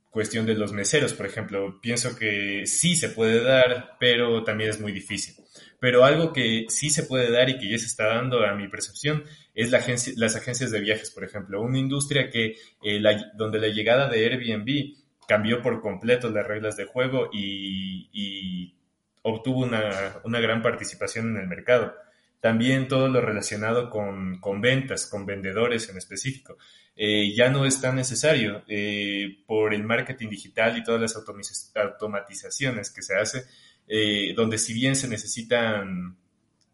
cuestión 0.09 0.45
de 0.45 0.53
los 0.53 0.73
meseros, 0.73 1.13
por 1.13 1.25
ejemplo, 1.25 1.79
pienso 1.81 2.15
que 2.15 2.67
sí 2.67 2.95
se 2.95 3.09
puede 3.09 3.41
dar, 3.41 3.97
pero 3.99 4.43
también 4.43 4.69
es 4.69 4.79
muy 4.79 4.91
difícil. 4.91 5.35
Pero 5.83 6.05
algo 6.05 6.31
que 6.31 6.67
sí 6.69 6.89
se 6.89 7.03
puede 7.03 7.29
dar 7.29 7.49
y 7.49 7.57
que 7.57 7.69
ya 7.69 7.77
se 7.77 7.87
está 7.87 8.05
dando 8.05 8.45
a 8.45 8.55
mi 8.55 8.69
percepción 8.69 9.25
es 9.53 9.69
las 9.69 10.35
agencias 10.37 10.71
de 10.71 10.79
viajes, 10.79 11.11
por 11.11 11.25
ejemplo, 11.25 11.61
una 11.61 11.77
industria 11.77 12.29
que 12.29 12.55
eh, 12.81 13.03
donde 13.35 13.59
la 13.59 13.67
llegada 13.67 14.07
de 14.07 14.25
Airbnb 14.25 14.95
cambió 15.27 15.61
por 15.61 15.81
completo 15.81 16.29
las 16.29 16.47
reglas 16.47 16.77
de 16.77 16.85
juego 16.85 17.29
y, 17.33 18.07
y 18.13 18.75
obtuvo 19.23 19.63
una, 19.63 20.21
una 20.23 20.39
gran 20.39 20.61
participación 20.61 21.31
en 21.31 21.41
el 21.41 21.47
mercado. 21.49 21.93
También 22.39 22.87
todo 22.87 23.09
lo 23.09 23.19
relacionado 23.19 23.89
con, 23.89 24.39
con 24.39 24.61
ventas, 24.61 25.05
con 25.05 25.25
vendedores 25.25 25.89
en 25.89 25.97
específico. 25.97 26.57
Eh, 26.95 27.33
ya 27.35 27.49
no 27.49 27.65
es 27.65 27.81
tan 27.81 27.97
necesario 27.97 28.63
eh, 28.69 29.43
por 29.45 29.73
el 29.73 29.83
marketing 29.83 30.29
digital 30.29 30.77
y 30.77 30.83
todas 30.83 31.01
las 31.01 31.15
automatizaciones 31.15 32.89
que 32.89 33.01
se 33.01 33.17
hace, 33.17 33.43
eh, 33.87 34.33
donde 34.35 34.57
si 34.57 34.73
bien 34.73 34.95
se 34.95 35.07
necesitan 35.07 36.17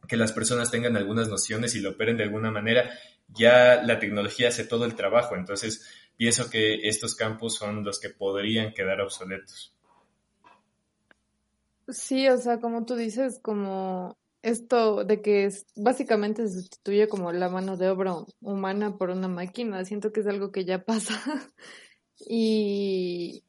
que 0.07 0.17
las 0.17 0.31
personas 0.31 0.71
tengan 0.71 0.97
algunas 0.97 1.29
nociones 1.29 1.75
y 1.75 1.81
lo 1.81 1.91
operen 1.91 2.17
de 2.17 2.23
alguna 2.23 2.51
manera, 2.51 2.89
ya 3.27 3.81
la 3.83 3.99
tecnología 3.99 4.49
hace 4.49 4.65
todo 4.65 4.85
el 4.85 4.95
trabajo. 4.95 5.35
Entonces, 5.35 5.85
pienso 6.17 6.49
que 6.49 6.87
estos 6.87 7.15
campos 7.15 7.55
son 7.55 7.83
los 7.83 7.99
que 7.99 8.09
podrían 8.09 8.73
quedar 8.73 9.01
obsoletos. 9.01 9.73
Sí, 11.87 12.27
o 12.27 12.37
sea, 12.37 12.59
como 12.59 12.85
tú 12.85 12.95
dices, 12.95 13.39
como 13.41 14.17
esto 14.41 15.03
de 15.03 15.21
que 15.21 15.49
básicamente 15.75 16.47
se 16.47 16.61
sustituye 16.61 17.07
como 17.07 17.31
la 17.31 17.49
mano 17.49 17.77
de 17.77 17.89
obra 17.89 18.15
humana 18.41 18.97
por 18.97 19.09
una 19.09 19.27
máquina, 19.27 19.83
siento 19.85 20.11
que 20.11 20.21
es 20.21 20.27
algo 20.27 20.51
que 20.51 20.65
ya 20.65 20.83
pasa 20.85 21.13
y, 22.19 23.43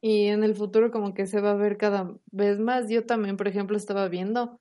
y 0.00 0.26
en 0.26 0.44
el 0.44 0.54
futuro 0.54 0.90
como 0.90 1.14
que 1.14 1.26
se 1.26 1.40
va 1.40 1.52
a 1.52 1.54
ver 1.54 1.76
cada 1.76 2.14
vez 2.30 2.58
más. 2.58 2.88
Yo 2.88 3.06
también, 3.06 3.36
por 3.36 3.48
ejemplo, 3.48 3.76
estaba 3.76 4.08
viendo 4.08 4.60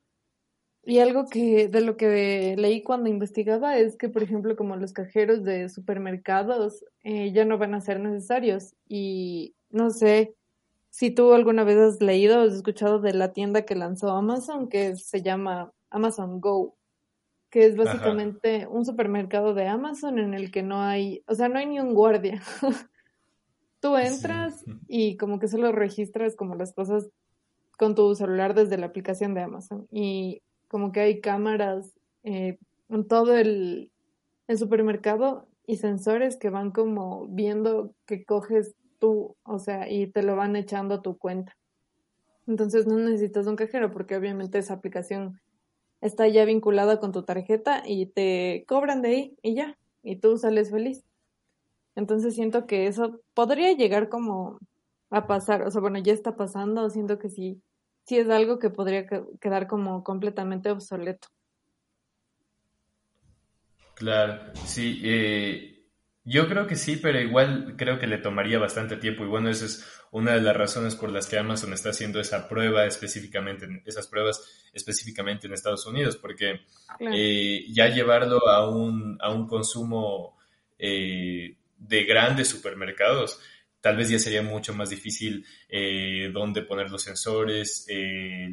y 0.84 1.00
algo 1.00 1.28
que 1.28 1.68
de 1.68 1.82
lo 1.82 1.98
que 1.98 2.56
leí 2.58 2.82
cuando 2.82 3.10
investigaba 3.10 3.78
es 3.78 3.98
que, 3.98 4.10
por 4.10 4.24
ejemplo, 4.24 4.56
como 4.56 4.76
los 4.76 4.94
cajeros 4.94 5.44
de 5.44 5.70
supermercados 5.70 6.86
eh, 7.04 7.32
ya 7.32 7.46
no 7.46 7.58
van 7.58 7.74
a 7.74 7.82
ser 7.82 8.00
necesarios 8.00 8.74
y 8.88 9.56
no 9.70 9.90
sé 9.92 10.36
si 10.90 11.12
tú 11.12 11.34
alguna 11.34 11.64
vez 11.64 11.78
has 11.78 12.02
leído 12.02 12.40
o 12.40 12.44
has 12.44 12.54
escuchado 12.54 13.00
de 13.00 13.14
la 13.14 13.34
tienda 13.34 13.64
que 13.64 13.76
lanzó 13.76 14.10
Amazon, 14.10 14.70
que 14.70 14.96
se 14.96 15.22
llama 15.22 15.72
Amazon 15.92 16.42
Go, 16.42 16.76
que 17.52 17.66
es 17.66 17.76
básicamente 17.76 18.66
un 18.68 18.86
supermercado 18.86 19.54
de 19.54 19.68
Amazon 19.68 20.18
en 20.18 20.34
el 20.34 20.50
que 20.50 20.64
no 20.64 20.82
hay, 20.82 21.24
o 21.28 21.36
sea, 21.36 21.50
no 21.50 21.60
hay 21.60 21.68
ni 21.68 21.80
un 21.80 21.94
guardia. 21.94 22.42
tú 23.80 23.98
entras 23.98 24.64
y 24.88 25.18
como 25.18 25.40
que 25.40 25.48
solo 25.48 25.72
registras 25.72 26.36
como 26.36 26.56
las 26.56 26.74
cosas 26.74 27.10
con 27.78 27.96
tu 27.96 28.14
celular 28.16 28.54
desde 28.54 28.78
la 28.78 28.88
aplicación 28.88 29.34
de 29.34 29.42
Amazon 29.42 29.88
y 29.92 30.42
como 30.68 30.92
que 30.92 31.00
hay 31.00 31.22
cámaras 31.22 31.94
eh, 32.24 32.58
en 32.90 33.08
todo 33.08 33.36
el, 33.36 33.92
el 34.48 34.58
supermercado 34.58 35.48
y 35.66 35.78
sensores 35.78 36.38
que 36.38 36.50
van 36.50 36.72
como 36.72 37.28
viendo 37.28 37.94
que 38.06 38.26
coges 38.26 38.76
tú, 39.00 39.36
o 39.44 39.60
sea, 39.60 39.90
y 39.90 40.08
te 40.08 40.24
lo 40.24 40.36
van 40.36 40.56
echando 40.56 40.96
a 40.96 41.02
tu 41.02 41.18
cuenta. 41.18 41.56
Entonces 42.48 42.88
no 42.88 42.98
necesitas 42.98 43.48
un 43.48 43.56
cajero 43.56 43.92
porque 43.92 44.18
obviamente 44.18 44.58
esa 44.58 44.74
aplicación 44.74 45.40
está 46.02 46.28
ya 46.28 46.46
vinculada 46.46 47.00
con 47.00 47.12
tu 47.12 47.24
tarjeta 47.24 47.84
y 47.86 48.08
te 48.08 48.66
cobran 48.68 49.02
de 49.02 49.10
ahí 49.10 49.38
y 49.42 49.54
ya, 49.54 49.78
y 50.04 50.18
tú 50.18 50.38
sales 50.38 50.72
feliz. 50.72 51.04
Entonces 52.00 52.34
siento 52.34 52.66
que 52.66 52.88
eso 52.88 53.22
podría 53.34 53.74
llegar 53.74 54.10
como 54.10 54.58
a 55.12 55.28
pasar, 55.28 55.64
o 55.64 55.72
sea, 55.72 55.82
bueno, 55.82 56.00
ya 56.00 56.14
está 56.14 56.36
pasando, 56.36 56.90
siento 56.90 57.20
que 57.20 57.30
sí, 57.30 57.62
sí 58.06 58.18
es 58.18 58.30
algo 58.30 58.58
que 58.58 58.70
podría 58.70 59.06
quedar 59.40 59.68
como 59.68 60.04
completamente 60.04 60.72
obsoleto. 60.72 61.28
Claro, 63.96 64.54
sí, 64.66 65.02
eh, 65.04 65.80
yo 66.24 66.48
creo 66.48 66.68
que 66.68 66.78
sí, 66.78 66.96
pero 66.96 67.20
igual 67.20 67.76
creo 67.78 68.00
que 68.00 68.08
le 68.08 68.18
tomaría 68.18 68.60
bastante 68.60 68.96
tiempo 68.96 69.24
y 69.24 69.28
bueno, 69.28 69.50
esa 69.50 69.66
es 69.66 69.86
una 70.12 70.34
de 70.34 70.42
las 70.42 70.56
razones 70.56 70.96
por 70.96 71.12
las 71.12 71.28
que 71.28 71.38
Amazon 71.38 71.74
está 71.74 71.90
haciendo 71.90 72.20
esa 72.20 72.48
prueba 72.48 72.86
específicamente, 72.86 73.68
esas 73.86 74.08
pruebas 74.08 74.70
específicamente 74.74 75.48
en 75.48 75.54
Estados 75.54 75.86
Unidos, 75.86 76.16
porque 76.16 76.62
eh, 77.00 77.66
ya 77.70 77.90
llevarlo 77.90 78.48
a 78.48 78.70
un, 78.70 79.18
a 79.20 79.32
un 79.32 79.48
consumo 79.48 80.38
eh, 80.78 81.58
de 81.80 82.04
grandes 82.04 82.50
supermercados, 82.50 83.40
tal 83.82 83.98
vez 83.98 84.10
ya 84.10 84.20
sería 84.20 84.42
mucho 84.42 84.74
más 84.74 84.90
difícil 84.90 85.46
eh, 85.68 86.30
dónde 86.34 86.64
poner 86.64 86.92
los 86.92 87.02
sensores, 87.02 87.86
eh, 87.88 88.50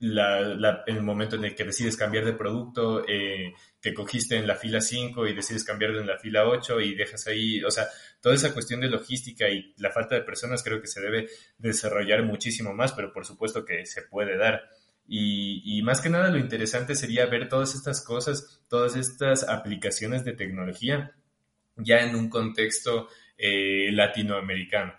el 0.00 1.02
momento 1.02 1.36
en 1.36 1.44
el 1.46 1.54
que 1.54 1.64
decides 1.64 1.96
cambiar 1.96 2.26
de 2.26 2.34
producto, 2.34 3.04
eh, 3.08 3.54
que 3.80 3.94
cogiste 3.94 4.36
en 4.36 4.46
la 4.46 4.54
fila 4.54 4.80
5 4.80 5.26
y 5.26 5.34
decides 5.34 5.64
cambiarlo 5.64 6.00
en 6.00 6.06
la 6.06 6.18
fila 6.18 6.46
8 6.46 6.80
y 6.80 6.94
dejas 6.94 7.26
ahí, 7.26 7.64
o 7.64 7.70
sea, 7.70 7.86
toda 8.20 8.34
esa 8.34 8.52
cuestión 8.52 8.80
de 8.80 8.90
logística 8.90 9.48
y 9.48 9.72
la 9.78 9.90
falta 9.90 10.14
de 10.14 10.22
personas 10.22 10.62
creo 10.62 10.80
que 10.80 10.88
se 10.88 11.00
debe 11.00 11.28
desarrollar 11.56 12.22
muchísimo 12.22 12.74
más, 12.74 12.92
pero 12.92 13.12
por 13.12 13.24
supuesto 13.24 13.64
que 13.64 13.86
se 13.86 14.02
puede 14.02 14.36
dar. 14.36 14.68
Y 15.06 15.82
más 15.82 16.00
que 16.00 16.08
nada 16.08 16.30
lo 16.30 16.38
interesante 16.38 16.94
sería 16.94 17.26
ver 17.26 17.48
todas 17.48 17.74
estas 17.74 18.02
cosas, 18.02 18.62
todas 18.68 18.96
estas 18.96 19.46
aplicaciones 19.46 20.24
de 20.24 20.32
tecnología 20.32 21.14
ya 21.76 22.00
en 22.00 22.14
un 22.14 22.28
contexto 22.28 23.08
eh, 23.36 23.90
latinoamericano. 23.92 24.94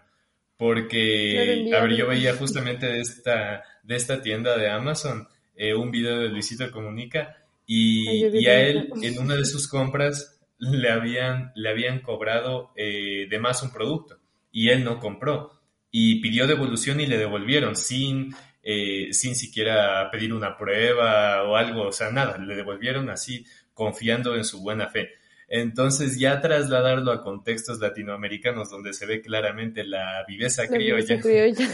Porque, 0.57 1.69
a 1.75 1.81
ver, 1.81 1.95
yo 1.95 2.07
veía 2.07 2.33
justamente 2.35 2.85
de 2.87 3.01
esta 3.01 3.63
de 3.85 3.95
esta 3.95 4.21
tienda 4.21 4.57
de 4.57 4.69
Amazon 4.69 5.27
eh, 5.55 5.73
un 5.73 5.91
video 5.91 6.19
de 6.19 6.29
Luisito 6.29 6.69
Comunica 6.71 7.37
y, 7.65 8.23
a 8.47 8.61
él 8.61 8.89
en 9.01 9.19
una 9.19 9.35
de 9.35 9.45
sus 9.45 9.67
compras 9.67 10.39
le 10.59 10.89
habían, 10.89 11.51
le 11.55 11.69
habían 11.69 11.99
cobrado 11.99 12.71
eh, 12.75 13.27
de 13.29 13.39
más 13.39 13.63
un 13.63 13.71
producto 13.71 14.19
y 14.51 14.69
él 14.69 14.83
no 14.83 14.99
compró 14.99 15.61
y 15.91 16.21
pidió 16.21 16.47
devolución 16.47 16.99
y 16.99 17.05
le 17.05 17.17
devolvieron 17.17 17.75
sin, 17.75 18.35
eh, 18.63 19.09
sin 19.11 19.35
siquiera 19.35 20.09
pedir 20.11 20.33
una 20.33 20.57
prueba 20.57 21.43
o 21.43 21.55
algo, 21.55 21.87
o 21.87 21.91
sea, 21.91 22.11
nada, 22.11 22.37
le 22.37 22.55
devolvieron 22.55 23.09
así 23.09 23.45
confiando 23.73 24.35
en 24.35 24.43
su 24.43 24.61
buena 24.61 24.89
fe. 24.89 25.09
Entonces 25.47 26.19
ya 26.19 26.41
trasladarlo 26.41 27.11
a 27.11 27.23
contextos 27.23 27.79
latinoamericanos 27.79 28.69
donde 28.69 28.93
se 28.93 29.05
ve 29.05 29.21
claramente 29.21 29.83
la 29.83 30.23
viveza 30.27 30.67
criolla. 30.67 31.19
criolla. 31.19 31.67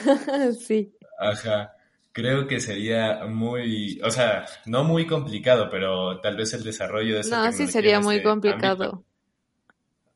sí. 0.59 0.93
Ajá 1.17 1.75
creo 2.11 2.47
que 2.47 2.59
sería 2.59 3.25
muy, 3.25 3.99
o 4.03 4.11
sea, 4.11 4.45
no 4.65 4.83
muy 4.83 5.07
complicado, 5.07 5.69
pero 5.69 6.19
tal 6.21 6.35
vez 6.35 6.53
el 6.53 6.63
desarrollo 6.63 7.15
de 7.15 7.21
esa 7.21 7.45
No, 7.45 7.51
sí 7.51 7.67
sería 7.67 7.99
muy 7.99 8.21
complicado. 8.21 9.03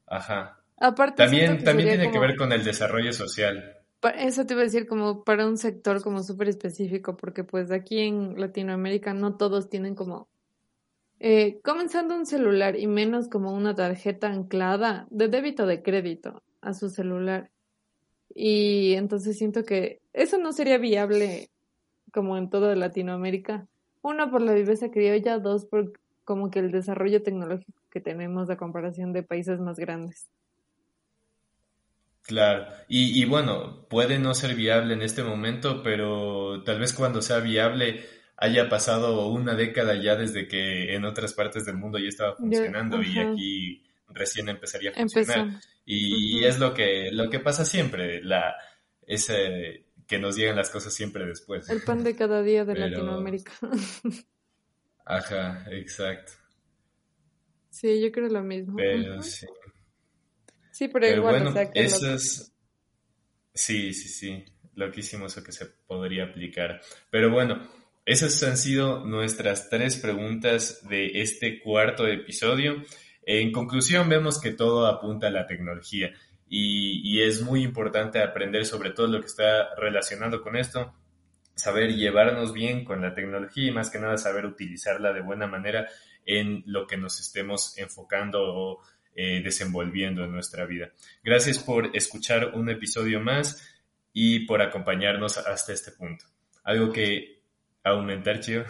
Ajá. 0.07 0.59
Aparte, 0.77 1.23
también 1.23 1.63
también 1.63 1.89
tiene 1.89 2.11
que 2.11 2.19
ver 2.19 2.35
con 2.35 2.51
el 2.51 2.63
desarrollo 2.63 3.13
social. 3.13 3.77
Eso 4.17 4.45
te 4.45 4.53
iba 4.53 4.61
a 4.61 4.65
decir 4.65 4.87
como 4.87 5.23
para 5.23 5.47
un 5.47 5.57
sector 5.57 6.03
como 6.03 6.21
súper 6.21 6.49
específico, 6.49 7.17
porque 7.17 7.43
pues 7.43 7.71
aquí 7.71 8.01
en 8.01 8.39
Latinoamérica 8.39 9.13
no 9.13 9.35
todos 9.35 9.69
tienen 9.69 9.95
como 9.95 10.27
eh, 11.19 11.59
comenzando 11.63 12.15
un 12.15 12.25
celular 12.25 12.77
y 12.77 12.87
menos 12.87 13.29
como 13.29 13.53
una 13.53 13.73
tarjeta 13.73 14.27
anclada 14.27 15.07
de 15.09 15.27
débito 15.27 15.65
de 15.65 15.81
crédito 15.81 16.43
a 16.61 16.73
su 16.73 16.89
celular. 16.89 17.49
Y 18.33 18.93
entonces 18.93 19.37
siento 19.37 19.63
que 19.63 20.01
eso 20.13 20.37
no 20.37 20.51
sería 20.51 20.77
viable 20.77 21.49
como 22.11 22.37
en 22.37 22.49
toda 22.49 22.75
Latinoamérica. 22.75 23.67
Uno, 24.01 24.29
por 24.29 24.41
la 24.41 24.53
viveza 24.53 24.91
criolla, 24.91 25.39
dos, 25.39 25.65
por 25.65 25.93
como 26.25 26.49
que 26.49 26.59
el 26.59 26.71
desarrollo 26.71 27.23
tecnológico 27.23 27.79
que 27.91 28.01
tenemos 28.01 28.49
a 28.49 28.57
comparación 28.57 29.13
de 29.13 29.23
países 29.23 29.59
más 29.59 29.77
grandes. 29.77 30.27
Claro, 32.23 32.65
y, 32.87 33.21
y, 33.21 33.25
bueno, 33.25 33.85
puede 33.87 34.17
no 34.17 34.33
ser 34.33 34.55
viable 34.55 34.95
en 34.95 35.03
este 35.03 35.23
momento, 35.23 35.83
pero 35.83 36.63
tal 36.63 36.79
vez 36.79 36.91
cuando 36.91 37.21
sea 37.21 37.39
viable 37.39 38.03
haya 38.37 38.69
pasado 38.69 39.29
una 39.29 39.55
década 39.55 39.95
ya 40.01 40.15
desde 40.15 40.47
que 40.47 40.93
en 40.93 41.05
otras 41.05 41.33
partes 41.33 41.65
del 41.65 41.77
mundo 41.77 41.97
ya 41.97 42.09
estaba 42.09 42.35
funcionando 42.35 43.01
y 43.01 43.19
aquí 43.19 43.83
recién 44.09 44.49
empezaría 44.49 44.91
a 44.91 44.93
funcionar. 44.93 45.61
Y, 45.85 46.43
es 46.43 46.59
lo 46.59 46.73
que, 46.73 47.11
lo 47.11 47.29
que 47.29 47.39
pasa 47.39 47.63
siempre, 47.63 48.23
la, 48.23 48.55
ese, 49.05 49.85
que 50.07 50.19
nos 50.19 50.35
lleguen 50.35 50.55
las 50.55 50.69
cosas 50.69 50.93
siempre 50.93 51.25
después. 51.25 51.69
El 51.69 51.81
pan 51.83 52.03
de 52.03 52.15
cada 52.15 52.41
día 52.41 52.65
de 52.65 52.75
Latinoamérica. 52.75 53.51
Ajá, 55.05 55.65
exacto. 55.69 56.33
Sí, 57.69 58.01
yo 58.01 58.11
creo 58.11 58.29
lo 58.29 58.41
mismo. 58.41 58.75
Pero 58.77 59.21
sí. 59.21 59.45
Sí, 60.71 60.87
pero, 60.87 61.07
igual, 61.07 61.43
bueno, 61.43 61.71
eso 61.73 62.13
es... 62.13 62.51
Sí, 63.53 63.93
sí, 63.93 64.09
sí, 64.09 64.45
loquísimo 64.73 65.27
eso 65.27 65.41
que 65.43 65.53
se 65.53 65.65
podría 65.65 66.25
aplicar. 66.25 66.81
Pero 67.09 67.31
bueno, 67.31 67.61
esas 68.05 68.41
han 68.43 68.57
sido 68.57 69.03
nuestras 69.03 69.69
tres 69.69 69.97
preguntas 69.97 70.87
de 70.87 71.21
este 71.21 71.59
cuarto 71.59 72.07
episodio. 72.07 72.83
En 73.23 73.51
conclusión, 73.51 74.07
vemos 74.07 74.39
que 74.39 74.51
todo 74.51 74.85
apunta 74.85 75.27
a 75.27 75.31
la 75.31 75.47
tecnología 75.47 76.13
y, 76.47 77.21
es 77.21 77.41
muy 77.41 77.63
importante 77.63 78.21
aprender 78.21 78.65
sobre 78.65 78.91
todo 78.91 79.07
lo 79.07 79.19
que 79.19 79.25
está 79.25 79.73
relacionado 79.75 80.41
con 80.43 80.55
esto, 80.55 80.93
saber 81.55 81.95
llevarnos 81.95 82.53
bien 82.53 82.85
con 82.85 83.01
la 83.01 83.15
tecnología 83.15 83.67
y 83.67 83.71
más 83.71 83.89
que 83.89 83.99
nada 83.99 84.17
saber 84.17 84.45
utilizarla 84.45 85.11
de 85.11 85.21
buena 85.21 85.47
manera 85.47 85.87
en 86.25 86.63
lo 86.67 86.85
que 86.85 86.97
nos 86.97 87.19
estemos 87.19 87.75
enfocando 87.77 88.43
o 88.43 88.81
eh, 89.15 89.41
desenvolviendo 89.43 90.23
en 90.23 90.31
nuestra 90.31 90.65
vida. 90.65 90.91
Gracias 91.23 91.57
por 91.57 91.95
escuchar 91.95 92.51
un 92.53 92.69
episodio 92.69 93.19
más 93.19 93.67
y 94.13 94.45
por 94.45 94.61
acompañarnos 94.61 95.37
hasta 95.39 95.73
este 95.73 95.91
punto. 95.91 96.25
¿Algo 96.63 96.91
que 96.91 97.34
aumentar, 97.91 98.39
Chio? 98.39 98.65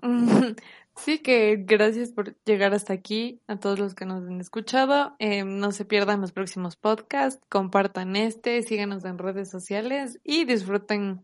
Sí, 0.96 1.20
que 1.20 1.56
gracias 1.56 2.10
por 2.10 2.36
llegar 2.44 2.74
hasta 2.74 2.92
aquí, 2.92 3.40
a 3.46 3.58
todos 3.58 3.78
los 3.78 3.94
que 3.94 4.04
nos 4.04 4.26
han 4.26 4.38
escuchado. 4.38 5.16
Eh, 5.18 5.44
no 5.44 5.72
se 5.72 5.86
pierdan 5.86 6.20
los 6.20 6.32
próximos 6.32 6.76
podcasts, 6.76 7.42
compartan 7.48 8.16
este, 8.16 8.60
síganos 8.62 9.06
en 9.06 9.16
redes 9.16 9.48
sociales 9.48 10.20
y 10.24 10.44
disfruten 10.44 11.22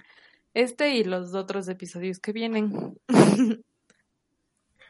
este 0.55 0.95
y 0.95 1.05
los 1.05 1.35
otros 1.35 1.69
episodios 1.69 2.21
que 2.21 2.33
vienen. 2.33 2.99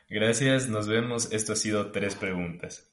Gracias, 0.08 0.68
nos 0.68 0.86
vemos. 0.86 1.32
Esto 1.32 1.54
ha 1.54 1.56
sido 1.56 1.90
Tres 1.90 2.14
Preguntas. 2.14 2.92